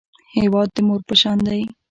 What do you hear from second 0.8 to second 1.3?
مور په